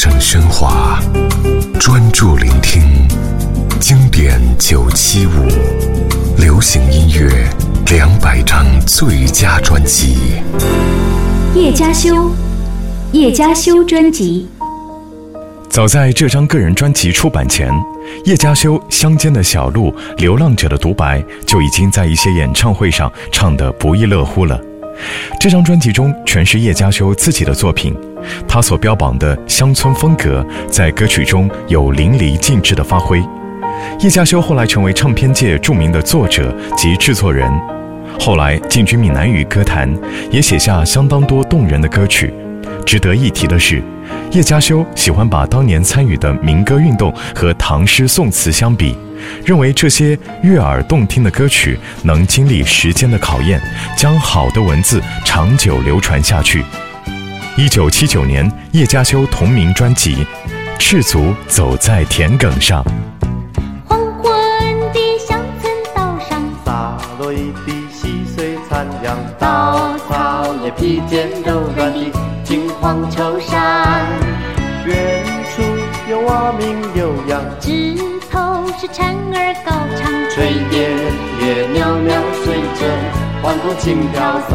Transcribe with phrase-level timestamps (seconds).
[0.00, 1.00] 声喧哗，
[1.80, 2.80] 专注聆听
[3.80, 5.48] 经典九七五，
[6.40, 7.28] 流行音乐
[7.90, 10.40] 两百张最佳专辑。
[11.52, 12.30] 叶嘉修，
[13.10, 14.48] 叶嘉修专辑。
[15.68, 17.68] 早在这张个人专辑出版前，
[18.24, 24.60] 叶嘉修《乡间的小路》《流浪者的独白》就已经在一些演唱会上唱得不亦乐乎了。
[25.40, 27.94] 这张专辑中全是叶嘉修自己的作品，
[28.46, 33.22] 他所标榜的乡村风格在歌曲中有淋漓尽致的发挥。
[34.00, 37.50] 叶嘉修后来成为唱片界著名的作者及制作人，
[38.18, 39.88] 后来进军闽南语歌坛，
[40.30, 42.32] 也写下相当多动人的歌曲。
[42.84, 43.82] 值得一提的是。
[44.32, 48.96] 叶嘉修喜欢把当年参与的民歌运动和唐诗宋词相比，
[49.44, 53.60] 认为这些悦耳动听的歌曲能经历时间的考验，
[53.96, 56.64] 将好的文字长久流传下去。
[57.56, 60.16] 一九七九年，叶嘉修同名专辑
[60.78, 62.84] 《赤足走在田埂上》。
[63.84, 64.32] 黄昏
[64.92, 72.12] 的乡村道上，洒落一地细碎残阳，稻草也披肩柔软的
[72.44, 74.06] 金黄秋衫。
[74.86, 75.62] 远处
[76.08, 77.96] 有蛙鸣悠扬，枝
[78.30, 78.36] 头
[78.78, 80.36] 是蝉儿高唱，炊
[80.72, 80.76] 烟
[81.40, 82.10] 也袅袅
[82.44, 82.46] 随
[82.78, 82.80] 着
[83.42, 84.16] 晚风轻飘
[84.48, 84.52] 散。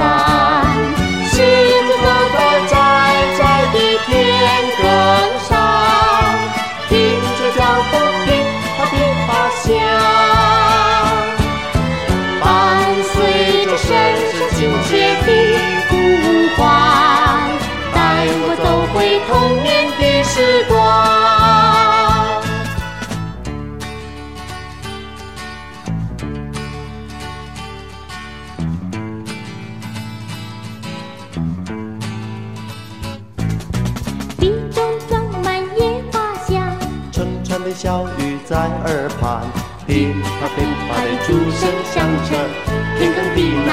[1.26, 2.38] 狮子坐在
[2.70, 2.74] 窄
[3.38, 3.42] 窄
[3.74, 4.10] 的田
[4.80, 4.82] 埂
[5.48, 5.52] 上，
[6.90, 6.92] 听
[7.38, 7.94] 着脚步
[8.26, 8.28] 噼
[8.78, 8.94] 啪噼
[9.28, 9.30] 啪
[9.64, 9.72] 响，
[34.40, 36.78] 地中装满野花香，
[37.12, 39.42] 春春的小雨在耳畔，
[39.88, 41.62] 噼啪噼啪的竹声
[41.92, 41.96] 响
[42.26, 42.36] 彻
[43.00, 43.70] 天空的那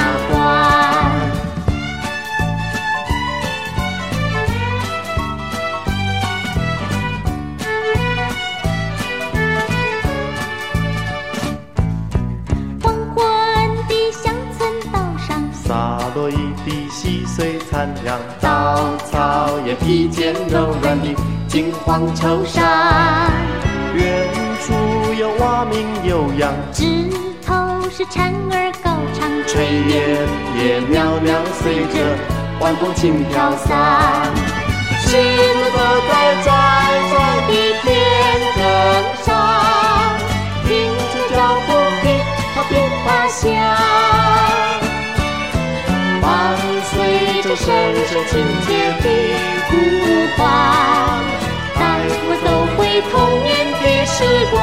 [17.80, 21.16] 残阳，稻草也披肩柔软的
[21.48, 23.32] 金黄绸衫。
[23.94, 24.28] 远
[24.60, 26.84] 处有蛙鸣悠扬，枝
[27.42, 27.54] 头
[27.88, 31.32] 是蝉儿高唱，炊烟也袅袅
[31.62, 31.94] 随着
[32.60, 34.30] 晚风轻飘散。
[35.00, 36.12] 狮子坐在
[36.44, 36.52] 窄
[37.10, 37.14] 窄
[37.48, 37.88] 的田
[38.58, 38.60] 埂
[39.24, 39.28] 上，
[40.68, 40.68] 听
[41.10, 41.36] 见脚
[41.66, 41.68] 步
[42.02, 42.04] 噼
[42.54, 42.70] 啪噼
[43.06, 43.69] 啪响。
[48.30, 48.68] 亲切
[49.02, 49.04] 的
[49.66, 49.70] 呼
[50.36, 50.40] 唤，
[51.74, 51.80] 带
[52.22, 52.46] 我走
[52.76, 52.78] 回
[53.10, 53.50] 童年
[53.82, 54.14] 的时
[54.52, 54.54] 光。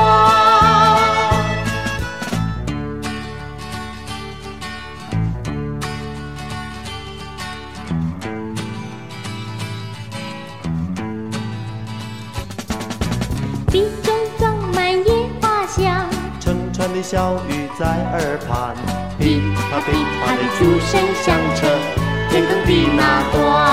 [13.70, 14.08] 地中
[14.40, 14.42] 装
[14.74, 15.12] 满野
[15.42, 18.74] 花香，成串的小雨在耳畔，
[19.20, 19.92] 噼啪噼
[20.22, 20.90] 啪的竹声
[21.22, 21.26] 响
[21.58, 21.68] 彻。
[22.30, 23.67] 天空比那端。